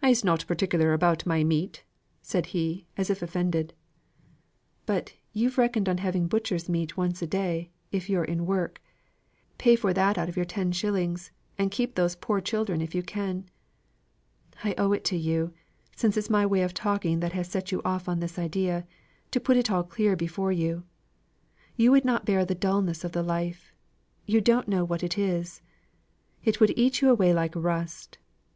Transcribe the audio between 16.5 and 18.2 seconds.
of talking that has set you off on